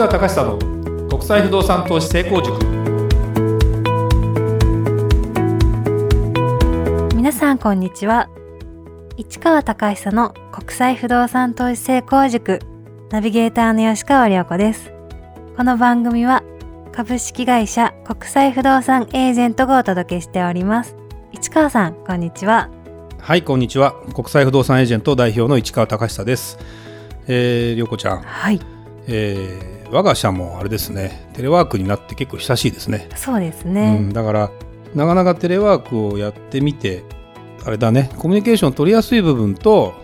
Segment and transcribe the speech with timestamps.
[0.00, 2.58] 川隆久の国際不動産投資成功塾。
[7.14, 8.30] 皆さんこんにちは。
[9.18, 12.60] 市川隆久の国際不動産投資成功塾
[13.10, 14.90] ナビゲーターの吉川良子です。
[15.58, 16.42] この番組は
[16.92, 20.96] 株式会社国際不動産エージェントがお届けしております。
[21.32, 22.70] 市川さんこんにちは。
[23.18, 23.92] はいこんにちは。
[24.14, 26.56] 国際不動産エージェント代表の市川隆久です。
[27.28, 28.22] えー、良子ちゃん。
[28.22, 28.58] はい。
[29.06, 33.08] えー我が社もあれですねテレワークになって結構久しいですね。
[33.16, 34.50] そうですうね、ん、だから
[34.94, 37.04] なかなかテレワークをやってみて
[37.64, 39.94] あれだねコミュニケーション取りやすい部分と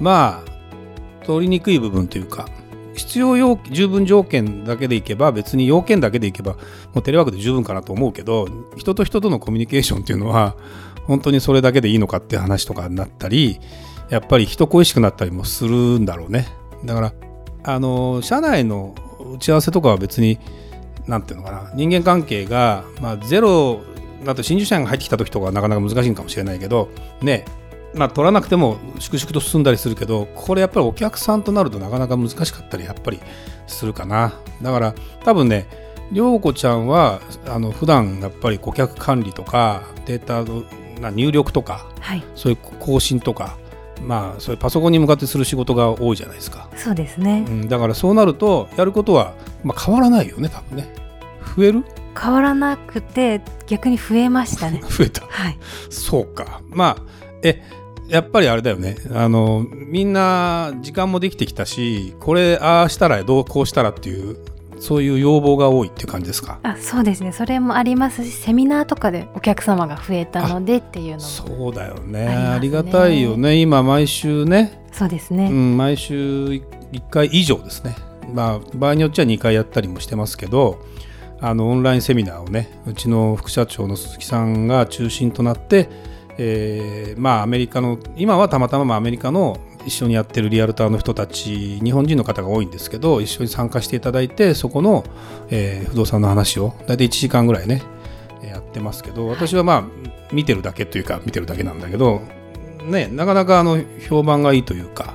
[0.00, 2.48] まあ取りにくい部分というか
[2.94, 6.54] 必要要十分条件だけでいけば別に要件だけでいけば
[6.94, 10.56] もうテレワークで十分かなと思うけど人と人とのコミュニケーションっていうのは
[11.04, 13.60] 本当にそれだけでいいのかっていう話とかになったり
[14.08, 16.46] やっぱり人恋しくなったりもするんだろうね。
[16.84, 17.12] だから
[17.64, 18.94] あの社内の
[19.34, 20.38] 打ち合わせとかは別に
[21.06, 21.70] なんていうのかな。
[21.74, 23.80] 人間関係が、まあ、ゼロ
[24.24, 26.88] だと新入社員が入ってきた時とかはなかなか難しいかもしれないけど
[27.22, 27.44] ね。
[27.94, 33.20] まあ取らなくても粛々と進んだりするけどこれやっぱりお客さんとなるとなかなか難しかったりやっぱり
[33.66, 34.34] するかな。
[34.60, 35.66] だから多分ね
[36.12, 40.64] 涼子ちゃんはあの普段やっぱり顧客管理とかデータの
[41.00, 42.24] な入力とかはい。
[42.34, 43.56] そういう更新とか
[44.02, 46.68] まあそういうパソコンに向かってする仕事が多いじゃないですか。
[46.76, 50.92] そうですね、うん、だからそうなるとやることは、まあ、変わらないよね多分ね。
[51.56, 51.84] 増える？
[52.20, 54.80] 変わらなくて逆に増えましたね。
[54.88, 55.26] 増えた。
[55.26, 55.58] はい。
[55.90, 56.60] そうか。
[56.70, 57.02] まあ
[57.42, 57.62] え
[58.08, 58.96] やっぱりあれだよね。
[59.12, 64.38] あのみんな時間もできてきたしこれああしたらどうこうしたらっていう
[64.78, 66.58] そういう要望が多いっていう感じですか？
[66.62, 67.32] あそうですね。
[67.32, 71.20] それもありますしセミナーとかでお客様が増えたのでっていうのも。
[71.20, 72.26] そうだよね。
[72.26, 72.34] ね。
[72.34, 73.56] ありがたいよね。
[73.56, 76.14] 今毎週ね、そうですね、うん、毎週
[76.46, 76.62] 1
[77.10, 77.96] 回以上ですね。
[78.32, 80.84] まあ場合によっちゃ2回やったりもしてますけど
[81.40, 85.88] あのオンラインセミナーをねうちの副社長の鈴木さんが中心となって、
[86.38, 95.04] えーまあアメリカの今はたまたままあアメリカの一緒にやってるリアルターの人たち日本人の方が多いんですけど一緒に参加していただいてそこの、
[95.50, 97.82] えー不動産の話を大体1時間ぐらいね
[98.42, 99.84] やってますけど私はまあ
[100.32, 102.20] 見てるだけというか見てるだけなんだけど
[102.84, 105.14] ねなかなかあの評判がいいというか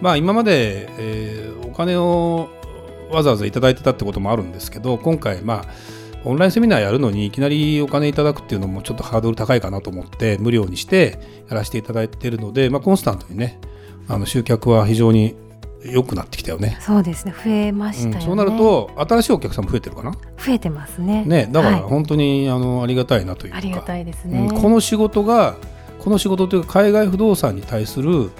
[0.00, 2.50] まあ今まで、えーお金を
[3.10, 5.64] わざわざいただいてたってこともあるんですけど今回まあ
[6.24, 11.18] オンラインセミナーやるのにいきなりお金いただくっていうのもちょっとハードル高いかなと思って無料にして
[11.48, 13.60] やらせていただいてるので、まあ、コンスタントにね
[14.08, 15.34] あの集客は非常に
[15.84, 16.78] 良くなってきたよね。
[16.80, 17.32] そうですね。
[17.32, 18.24] 増えましたよね、うん。
[18.24, 20.12] そうなると新しいお客さんも増えてるかな？
[20.12, 21.24] 増えてますね。
[21.24, 21.48] ね。
[21.50, 21.82] だからはい。
[21.82, 24.60] 本当にあのありがたいなというか、ありがたいですね、うん。
[24.60, 25.56] この仕事が
[25.98, 28.30] この仕事というか海外不動産に対する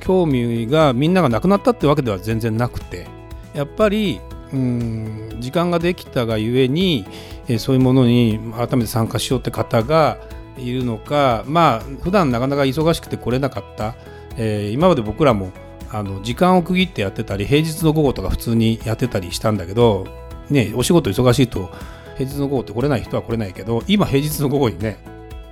[0.00, 3.06] 興味がみんながなくなったってわけでは全然なくて
[3.54, 4.20] やっぱり
[4.52, 7.06] うん時間ができたがゆえに
[7.48, 10.18] えーそういうものに改めて参加しようって方が
[10.58, 13.94] いるのかまあ普段なかなか忙しくて来れなかった、
[14.36, 15.50] えー今まで僕らも
[15.90, 20.06] あの時間を区切ってやってたり平日の午後とか普通にやってたりしたんだけど、
[20.48, 21.70] ね、お仕事忙しいと
[22.16, 24.98] 平日の午後って来れない人は来れないけど今平日の午後にね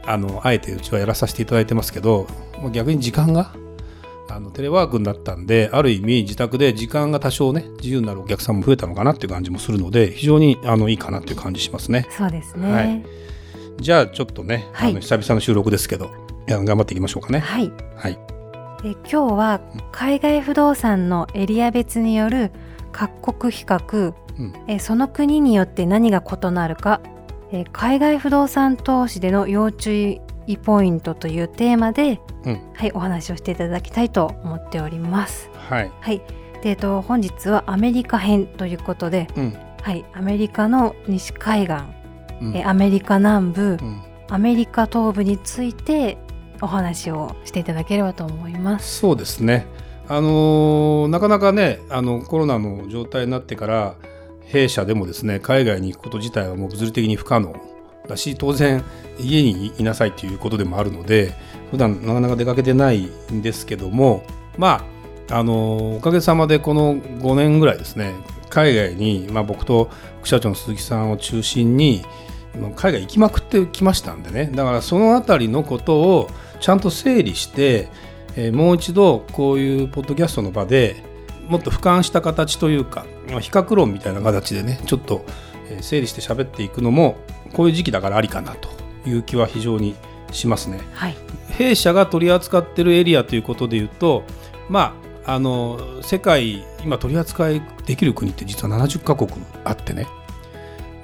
[0.07, 2.27] あのあえてうちはやらさせていただいてますけど
[2.73, 3.53] 逆に時間が
[4.31, 12.07] あのテレワークになったんである意味自宅で時間が多少ね自由になるお客さんも増えたのかなっていう感じもするので非常にあのいいかなっていう感じしますね。
[12.17, 12.71] そうですね。
[12.71, 12.99] ははい。
[12.99, 13.03] い、
[13.81, 14.93] じゃあちょっとね、はい。
[14.93, 16.11] あの久々の収録ですけど
[16.47, 17.41] 頑張っていきましょうかね。
[17.41, 17.71] はい
[18.83, 19.61] で今日は
[19.93, 22.51] 海外不動産のエリア別による
[22.93, 24.55] 各国比較、うん。
[24.67, 27.01] えその国によって何が異なるか、
[27.53, 32.61] え海外不動産投資での要注意ポイントというテーマで、うん。
[32.75, 35.51] はい、お話をしていただきたいと思っております。
[35.55, 35.93] はい。
[36.01, 36.19] はい、
[36.63, 39.57] でえっと本日はアメリカ編ということで、うん。
[39.83, 41.75] はい、アメリカの西海岸、
[42.41, 42.57] うん。
[42.57, 44.01] えアメリカ南部、うん。
[44.31, 46.17] アメリカ東部について
[46.61, 48.99] お話をしていただければと思います。
[49.01, 49.67] そうですね
[50.09, 53.95] あのなかなかねあのコロナの状態になってから
[54.47, 57.55] 弊社でもですね海外に行くこと自体はもう物理的に不可能
[58.09, 58.83] だし当然
[59.21, 61.33] 家にいなさいということでもあるので
[61.71, 64.25] 普段なかなか出かけてないんですけども
[64.59, 64.85] ま
[65.31, 68.15] ああのおかげさまでこの5年ぐらいですね
[68.49, 69.89] 海外に、まあ、僕と
[70.23, 72.03] 副社長の鈴木さんを中心に
[72.77, 74.51] 海外行きまくってきましたんでね。
[74.53, 76.31] だからそのあたりのことを
[76.61, 77.89] ちゃんと整理して、
[78.37, 81.03] えーもう一度こういうポッドキャストの場で
[81.49, 85.25] もっと俯瞰した形というかまあ比較論みたいな形でねちょっと
[85.69, 87.17] えー整理して喋っていくのも
[87.53, 88.69] こういう時期だからありかなと
[89.09, 89.97] いう気は非常に
[90.33, 90.81] しますね。
[90.93, 91.17] はい、
[91.51, 94.25] 弊社が取り扱っているエリアということでいうと
[94.69, 94.95] ま
[95.27, 99.31] ああの世界今取り扱いできる国って実は70カ国
[99.65, 100.07] あってね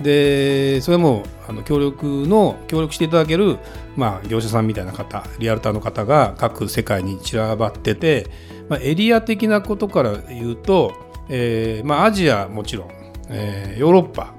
[0.00, 3.58] でそれもあの協力の協力していただける、
[3.96, 8.26] まあ、業者さんみたいな方リアルターの方が各世界に散らばってて、
[8.68, 10.92] まあ、エリア的なことから言うと、
[11.28, 12.88] えーまあ、アジアもちろん、
[13.30, 14.34] えー、ヨーロッパ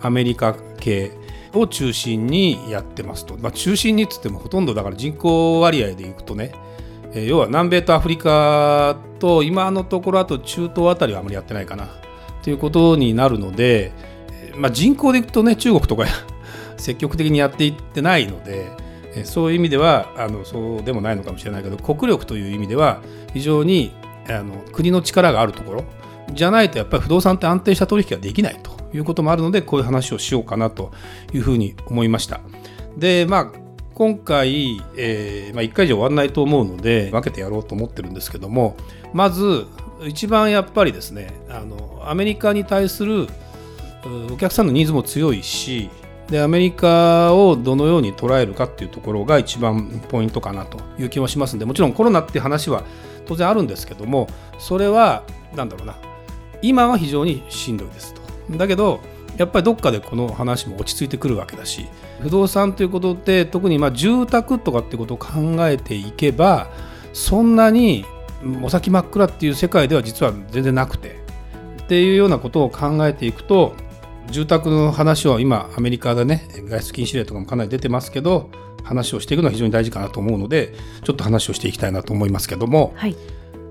[0.00, 1.12] アメリカ系
[1.54, 6.52] を中心にやってますと、まあ、中心にっつってもほとんどだから人口割合でいくとね、
[7.12, 11.88] えー、要は南米とアフリカと今のところあと中東あたりはあまりやってないかな
[12.42, 13.92] ということになるので、
[14.60, 16.04] まあ、人口でいくとね中国とか
[16.76, 18.70] 積極的にやっていってないので
[19.24, 23.00] そういう意味ではあのそうでもないのかもしれないけど国力という意味では
[23.32, 23.92] 非常に
[24.28, 25.84] あの国の力があるところ
[26.32, 30.92] じゃないとやっぱり不動産って安定した取引ができないということもあるのでこういう話をしようかなと
[31.32, 32.40] いうふうに思いました。
[32.96, 33.52] でまあ
[33.94, 38.76] 今回、えーまあ、1回じゃ終わらないと思うので分けてやろうと思ってるんですけども
[39.12, 39.66] まず
[40.06, 43.28] 一番やっぱりですねあのアメリカに対する
[44.32, 45.90] お客さんのニーズも強いし
[46.28, 52.84] でアメリカをどのように捉えるかっていうところが一番ポイントかなという気もしますんでもちろんコロナっていう話は
[53.26, 55.24] 当然あるんですけどもそれは
[55.54, 55.96] 何だろうな
[56.62, 58.20] 今は非常にしんどいですと。
[58.56, 59.00] だけど
[59.36, 61.86] やっぱりどっかでこの話も落ち着いてくるわけだし
[62.20, 66.70] 不動産ということって特にまあ住宅とかっていうことを考えていけば
[67.12, 68.04] そんなに
[68.62, 71.20] お先真っ暗っていう世界では実は全然なくて
[71.82, 73.74] っていうようなことを考えていくと
[74.30, 78.50] 住宅の話は今アメリカでね外出禁止令とかもかなり出てますけど
[78.84, 80.74] 話をしていくのは非常に大事かなと思うので
[81.04, 83.16] ちょっと話をしていきたいなと思いますけども、はい、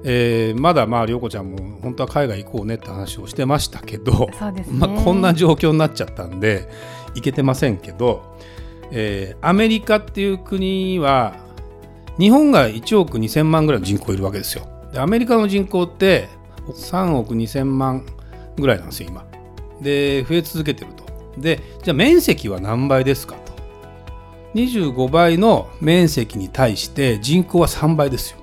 [0.03, 6.69] えー、まだまあ涼子ちゃんも本当は海外行こうねって話をしてましたけど、ね、まあ、こんな状況になっちゃったんで
[7.15, 8.38] 行けてませんけど、
[8.91, 11.35] えー、アメリカっていう国は
[12.17, 14.67] 日本が1億2000万ぐらいの人口いるわけですよ。
[14.91, 16.27] でアメリカの人口って
[16.67, 18.06] 3億2000万
[18.57, 19.28] ぐらいなんですよ今。
[19.81, 21.03] で増え続けてると。
[21.39, 23.53] でじゃあ面積は何倍ですかと。
[24.55, 28.39] 25倍の面積に対して人口は3倍ですよ。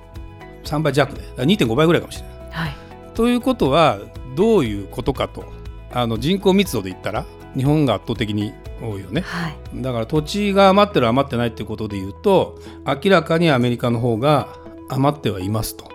[0.63, 1.21] 3倍弱で。
[1.37, 2.37] 2.5倍ぐらいかもしれない。
[2.51, 2.75] はい、
[3.13, 3.99] ということは
[4.35, 5.45] どういうことかと。
[5.91, 7.25] あの人口密度で言ったら
[7.55, 14.49] 日本が圧倒的に多いよね、はい、だから土地が余ってる余ってないっていうことで言うと明らかにアメリカの方が
[14.89, 15.89] 余ってはいますと。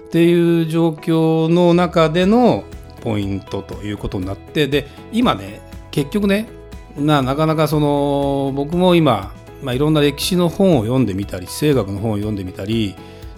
[0.00, 2.64] っていう状況の中での
[3.04, 5.60] ポイントということになってで今ね
[5.90, 6.48] 結局ね
[6.96, 12.96] ななかなかその僕も今、まあ、いろんな歴史の本を読んでみたり地政学の本を読んでみたり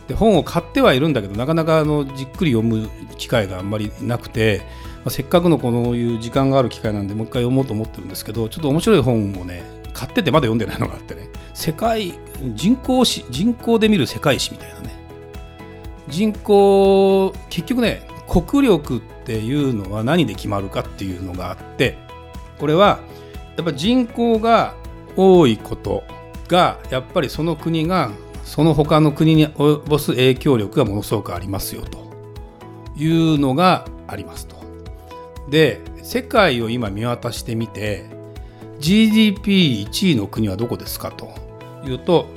[0.09, 4.63] で本を買ってはいるんだけどなかなかあのじっくり読む機会があんまりなくて、
[4.99, 12.15] まあ、せっかくのこのいう時間がある機会なんでもう一回読もうと思ってるんですけどちょっと面白い本をね買っててまだ読んでないのがあってね世界
[12.55, 14.87] 人口史人口で見る世界史みたいなね。
[16.09, 21.99] 人口結局ね国力っていうのは何で決まるかっていうのがあって
[22.61, 23.01] これは
[23.57, 24.75] やっぱ人口が
[25.17, 26.05] 多いこと
[26.47, 28.13] がやっぱりその国が
[28.45, 32.07] その他の国に及ぼす影響力がものすごくありますよと
[32.97, 34.55] いうのがありますと。
[35.51, 38.05] で世界を今見渡してみて
[38.79, 41.35] GDP1 位の国はどこですかと
[41.85, 42.29] いうと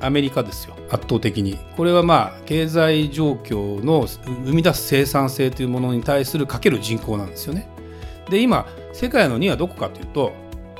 [0.00, 1.58] アメリカですよ圧倒的に。
[1.76, 7.68] これはまあ経済状況の生み出す生産性というものに対するかける人口なんですよね。
[8.30, 10.32] で今世界の2位はどこかというと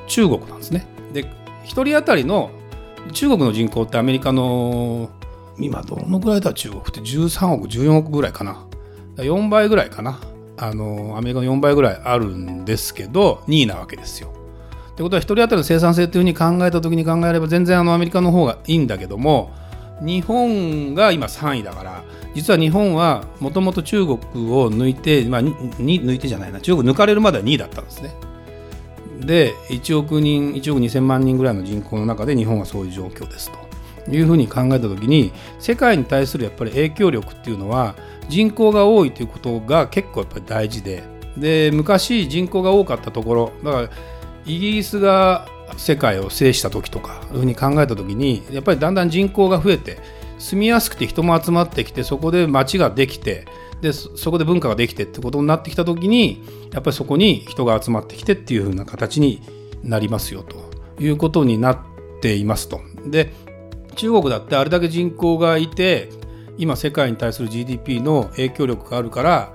[0.07, 0.87] 中国なんですね。
[1.13, 1.29] で1
[1.65, 2.51] 人当たりの
[3.13, 5.11] 中国の人口ってアメリカの
[5.59, 8.65] 今どのぐらいだ中国って？13億14億ぐらいかな。
[9.17, 10.21] 4倍ぐらいかな。
[10.59, 14.33] あのアメリカの4倍ぐらいあるんですけど2位なわけですよ。
[14.93, 19.51] ってことは1人当たりの生産性というふうに考えた時に考えれば全然あのアメリカの方がいいんだけども
[20.01, 24.19] 日本が今3位だから実は日本はもともと中国
[24.53, 26.61] を抜いて、まあ、抜いてじゃないな。
[26.61, 28.15] 中国抜かれるまでは2位だったんですね。
[29.21, 33.63] で1億人1億2000万人ぐらいの人口の中で日本はそういう状況ですと。
[34.11, 37.95] いうふうに考えた時に世界に対するやっぱり影響力っていうのは
[38.29, 41.05] 人口が多いということが結構やっぱり大事で。
[41.37, 43.91] で昔人口が多かったところだから
[44.45, 49.99] イギリスが世界を制した時とかいうふうに考えた時にやっぱりだんだん人口が増えて
[50.39, 53.47] 住みやすくて人も集まってきてそこで街ができて
[53.81, 59.43] でそこで文化ができてってことになってきた時にやっぱりそこに人が集まってきてっていうふうな形に
[59.83, 61.79] なりますよということになっ
[62.21, 62.81] ていますと。
[63.07, 63.33] で
[63.97, 66.09] 中国だってあれだけ人口がいて
[66.59, 69.53] 今世界に対する GDP の影響力があるから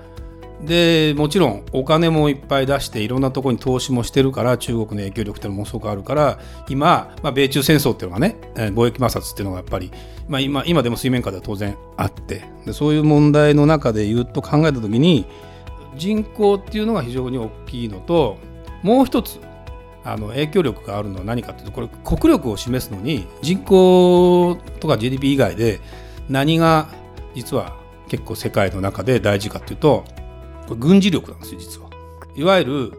[0.62, 9.92] でもちろんお金もいっぱい出していろんなところに投資もしてるから中国の影響力っていうのもすごくあるから今、まあ、米中戦争っていうのがね、貿易摩擦っていうのがやっぱり、
[10.28, 15.28] まあ今、今でも水面下では当然あってでそういう問題の中で言うと考えた時に
[15.96, 18.38] 人口っていうのが非常に大きいのと
[18.82, 19.40] もう一つ
[20.04, 25.82] あの影響力があるのは何かというとこれ国力を示すのに人口とか GDP 以外で
[26.30, 26.88] 何が
[27.36, 27.76] 実は
[28.08, 30.06] 結構世界の中で大事かというと
[30.68, 31.90] これ軍事力なんですよ実は。
[32.36, 32.94] いわゆる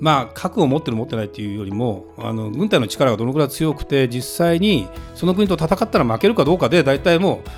[0.00, 7.50] まあ核を持ってる持ってないっていうよりもあの軍隊の力がどのくらい強くて実際にその国と戦ったら負けるかどうかで大体もう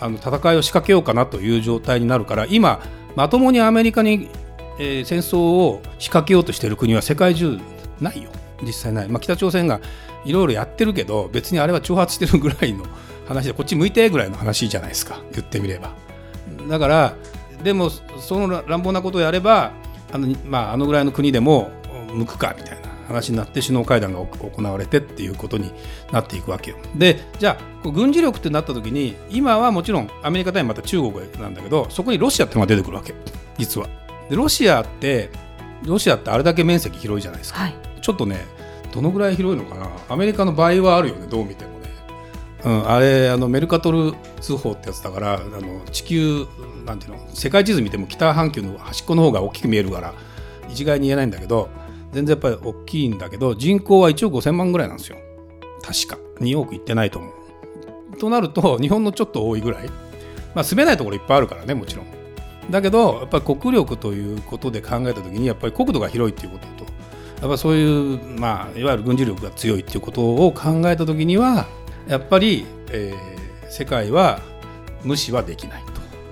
[0.00, 2.80] あの戦いを仕掛けようかなという状態になるから今
[3.16, 4.28] まともにアメリカに、
[4.78, 7.58] えー、戦争を仕掛けようとしている国は世界中
[8.00, 8.30] ないよ。
[8.62, 9.80] 実際ない、まあ、北朝鮮が
[10.24, 12.84] いろいろやってるけど別にあれは挑発してるぐらいの
[13.26, 15.20] 話でこっち向いてぐらいの話じゃないですか。
[15.32, 15.92] 言ってみれば。
[16.68, 17.16] だから
[17.64, 19.72] でもその乱暴なことをやれば
[20.12, 21.70] あの,、まあ、あのぐらいの国でも
[22.12, 25.72] 向くかみたいな話になって首脳会談が行われてっていうことに
[26.12, 26.76] なっていくわけよ。
[26.94, 33.14] でじゃあ軍事力ってなった時に今はもちろんアメリカ対また中国なんだけどそこにロシアってのが出てくるわけ
[33.58, 33.88] 実は。
[34.28, 35.30] でロシアって
[35.84, 38.46] ロシアってあれだけ面積広いじゃないですか、はい、ちょっとね
[38.92, 41.73] どのぐらい広いのかなアメリカの倍はあるよねどう見てもね、
[42.64, 46.46] うん、あれあのメルカトル通報ってやつだからあの地球
[46.86, 50.14] なんていうの世界地図見ても北半球の端っこの方が大きく見えるから
[50.70, 51.68] 一概に言えないんだけど
[52.12, 55.18] 全然やっぱり大きいんだけど人口は1億5000万ぐらいなんですよ。
[55.82, 56.18] 確か。
[56.40, 58.16] 2億いってないと思う。
[58.18, 59.88] となると日本のちょっと多いぐらい。
[60.54, 62.06] まあ住めないところいっぱいあるからねもちろん。
[62.70, 66.84] だけどやっぱり国力ということで考えた時にやっぱり国土が広いっていうことと
[67.42, 71.66] やっぱそういう、まあ、いわゆる軍事力が強いっていうことを考えた時には
[72.08, 74.40] やっぱり、えー、世界は
[75.02, 75.82] 無視はできない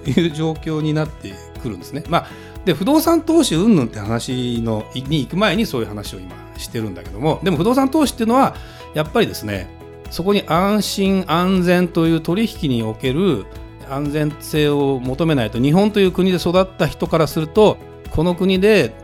[0.05, 2.05] という状況になってくるんですね。
[2.09, 2.27] まあ、
[2.65, 8.55] で不動産投資云々って話のに行く前にそういう話を今してるんだけどもでも不動産投資っていうのは
[8.95, 9.69] やっぱりですね
[10.11, 13.47] そこに安心安全という取引における
[13.89, 17.79] 安全性を求めないと日本という国で育った人からすると
[18.11, 18.95] この国で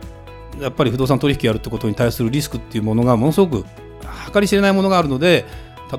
[0.59, 3.65] やっぱり不動産取引やるってことに対するリスクっていうものがものすごく
[4.33, 5.45] 計り知れないものがあるので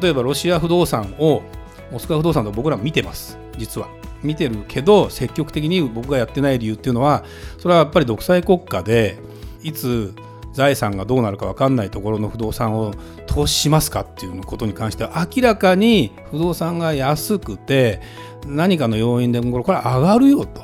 [0.01, 1.43] 例えばロシア不動産を
[1.91, 3.39] モスクワ不動産と僕ら見てます。
[3.59, 3.89] 実は。
[4.23, 7.25] 見てるけど積極的に僕がやってない理由っていうのは
[7.59, 9.19] それはやっぱり独裁国家で
[9.63, 10.15] いつ
[10.53, 12.93] 財産がどうなるか分かんないところの不動産を
[13.27, 18.01] 投資しますかっていうことに関しては明らかに不動産が安くて
[18.47, 20.63] 何かの要因でこれ上がるよと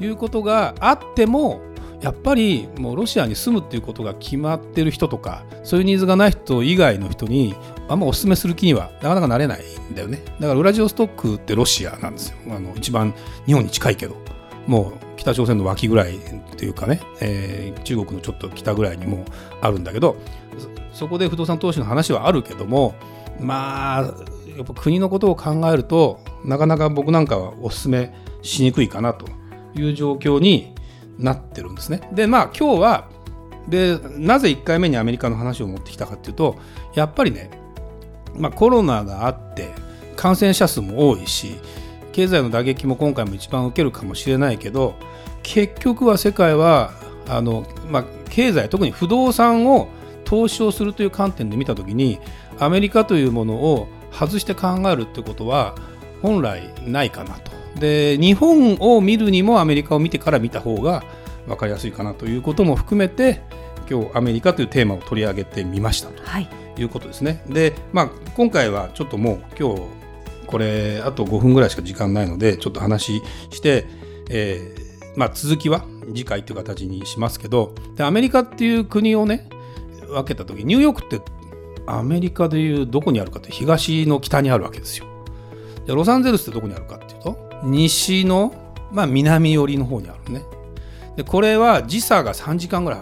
[0.00, 1.60] いうことがあっても
[2.00, 7.54] やっぱりもうロシアに住むっていうことが決まってる人とかそういうニーズがない人以外の人に
[7.88, 10.22] あんまお勧めする気にはなかなかなれないんだよね。
[10.40, 12.36] だからウラジオストックってロシアなんですよ。
[12.50, 13.14] あの一番
[13.46, 14.22] 日本に近いけど。
[14.66, 16.18] もう北朝鮮の脇ぐらい
[16.56, 19.26] というかね、えー、中国のちょっと北ぐらいにも
[19.60, 20.16] あるんだけど。
[20.94, 22.94] そこで不動産投資の話はあるけども
[23.40, 24.02] まあ
[24.56, 29.26] やっぱ国のことを考えるとなかなか僕なんかはお勧めしにくいかなと
[29.74, 30.72] いう状況に
[31.18, 32.08] なってるんですね。
[32.12, 33.08] でまあ今日は
[33.68, 36.56] でなぜ1回目にアメリカの話を持ってきたかっていうと
[36.94, 37.50] やっぱりね、
[38.36, 39.70] まあ、コロナがあって
[40.16, 41.56] 感染者数も多いし
[42.12, 44.94] 経済の打撃も今回も一番受けるかもしれないけど
[45.42, 46.92] 結局は世界は
[47.28, 49.88] あの、まあ、経済特に不動産を
[50.24, 52.18] 投資をするという観点で見た時に
[52.58, 55.74] アメリカというものを外して考えるってことは
[56.22, 57.53] 本来ないかなと。
[57.78, 61.02] で日本を見るにもアメリカを見てから見た方が
[61.46, 63.42] 分かりやすいかなということも含めて
[63.90, 67.42] 今日アメリカというテーマを取り上げてみましたということですね。
[67.44, 69.82] はい、で、まあ、今回はちょっともう今日
[70.46, 73.86] これあと5分ぐらいしか時間ないのでちょっと話して、
[74.30, 74.84] えー
[75.16, 79.48] まあ、続きは次回という形にしますけどでアメリカっていう国をね
[80.08, 81.20] 分けた時ニューヨークって
[81.86, 85.06] アメリカでいうどこにあるかって東の北にあるわけですよ。
[85.86, 88.52] じゃロサンゼルスってどこにあるかっていうと西の、
[88.92, 90.42] まあ、南寄りの方にあるね。
[91.16, 93.00] でこれは時差が3時間ぐらい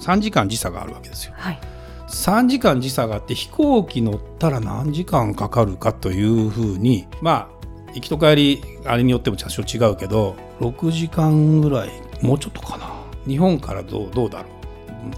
[0.00, 1.34] 3時間時差があるわけですよ。
[1.36, 1.60] はい、
[2.08, 11.90] 3時間時差があって飛行機乗ったら何時間かかるかというふうにまあ行きと帰りあれによっても多少違うけど6時間ぐらい
[12.22, 12.90] もうちょっとかな。
[13.26, 14.50] 日本からどうどうだろう。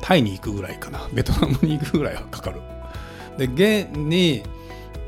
[0.01, 1.09] タイに行くぐらいかな。
[1.13, 2.61] ベトナムに行くぐらいはかかる。
[3.39, 4.43] で現に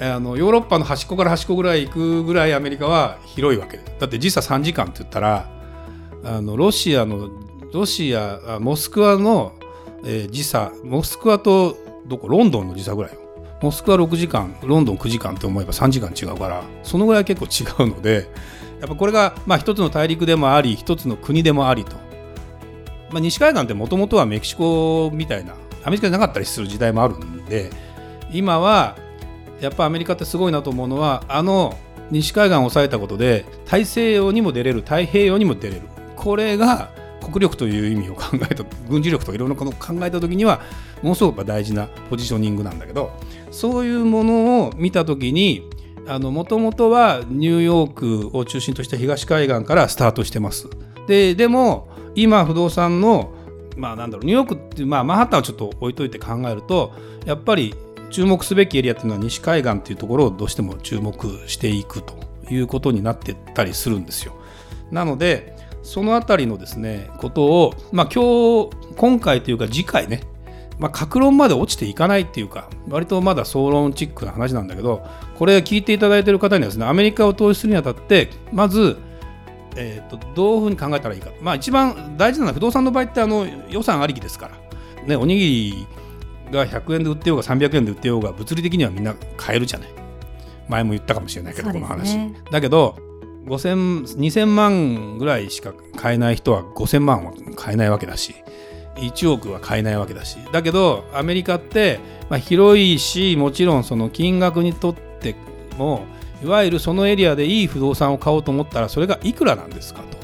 [0.01, 3.79] あのヨーロッパの端っこから端っこぐらい行くぐらいアメリカは広いわけ。
[3.99, 5.49] だって時差3時間って言ったら
[6.25, 7.31] あのロシアの
[7.73, 9.53] ロシアモスクワの、
[10.05, 12.29] えー、時差モスクワとどこ？
[12.29, 13.19] ロンドンの時差ぐらい
[13.63, 18.29] モスクワ6時間ロンドン9時間って思えば3時間違うからそのぐらい結構違うので
[18.81, 22.05] やっぱこれがまあ一つの大陸でもあり一つの国でもありと。
[23.11, 27.71] まあ、西海岸ってもともとはメキシコみたいなアメリカじゃなかったりする時代もあるんで
[28.33, 28.97] 今は
[29.65, 31.77] やっぱアメリカってすごいなと思うのはあの
[32.11, 35.83] 西海岸を抑えたことで大西洋にも出れる太平洋にも出れる
[36.17, 36.91] これが
[37.23, 40.61] 国力という意味を考えた軍事力とかいろんなことを考えた時には
[41.03, 43.13] ものすごく大事なポジショニングなんだけど
[43.51, 45.69] そういうものを見た時に
[46.07, 50.69] もともとはニューヨークを中心とした東海岸からスタートしてます。
[51.07, 53.33] ででも今不動産の
[53.77, 56.93] まあなんだろうニューヨークって、まあ、マンハッタンはちょっと置いといて考えると
[57.25, 57.75] やっぱり
[58.15, 62.15] 注目すべきエリアっていうのは西海岸っていうところをどうしても注目していくと
[62.49, 64.37] いうことになってったりするんですよ。
[64.93, 70.21] なのでそのあたりのですねことを、まあ、今日今回というか次回ね、
[70.79, 75.05] まあ、格論まで落ちていかないっていうか割とまだ総論チックな話なんだけど
[75.37, 78.97] これ聞いていただいている方にはですねアメリカを投資するにあたってまず、
[79.75, 84.51] えーと、どういうふうに考えたらいいか、まあ、一番大事なのは不動産の場合ってあの予算ありきですか
[85.01, 85.87] ら、ね、おにぎり
[86.51, 89.89] が100円で売ってようが300円で売ってようが物理的にはみんな買えるじゃない。
[90.69, 92.17] 前も言ったかもしれないけど、ね、この話。
[92.51, 92.97] だけど
[93.47, 98.35] 2000万ぐらいしか買えない人は5000万は買えないわけだし
[98.97, 100.39] 1億は買えないわけだし。
[100.53, 105.37] だけどアメリカって、まあ、広いしもちろんその金額にとって
[105.77, 106.07] も
[106.43, 110.19] いわゆるそのエリアでいい不動産を買おうと思ったらそれがいくらなんですかと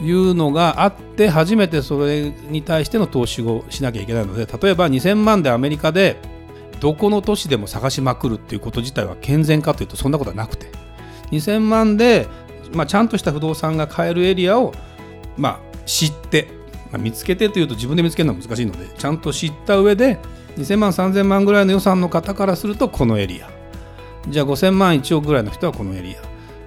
[0.00, 6.16] いうのがあって初めてそれに対しての投資をしなきゃいけないので例えば2000万でアメリカで
[6.80, 10.66] どこの都市でも探しまくるっていうこと自体は健全かというとそんなことはなくて
[11.30, 12.26] 2000万で、
[12.72, 14.74] まあ、ちゃんとした不動産が買えるエリアを、
[15.36, 16.48] まあ、知って、
[16.92, 20.18] まあ、見つけてというと自分で見つけるのは難しいのでちゃんと知った上で
[20.56, 23.50] 2000万3000万ぐらいの予算の方からするとこのエリア。
[24.28, 26.20] じゃあ5000万1億ぐらいの人はこのエリア。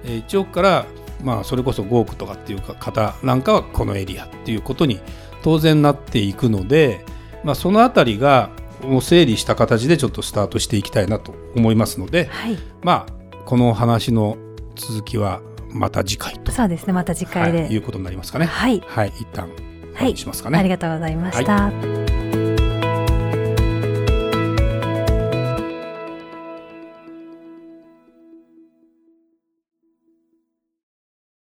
[0.06, 0.86] 1億から
[1.22, 5.00] まあそれこそ5億とかっていう方なんかはこのエリアっていうことに
[5.42, 7.04] 当然なっていくので、
[7.44, 8.50] まあ、その辺りが
[9.02, 14.36] 整理した形でちょっとスタートしていきたいなと思いますので、はい、まあこの話の
[14.76, 18.46] 続きはまた次回とそうですねまた次回で、はい、いうことになりますかね。
[18.46, 19.50] はい、はい、一旦
[19.94, 20.16] はい。
[20.16, 21.99] しますかね、ありがとうございました、はい